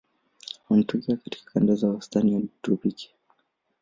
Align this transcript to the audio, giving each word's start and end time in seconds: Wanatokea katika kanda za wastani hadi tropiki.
Wanatokea 0.69 1.17
katika 1.17 1.51
kanda 1.51 1.75
za 1.75 1.89
wastani 1.89 2.33
hadi 2.33 2.49
tropiki. 2.61 3.11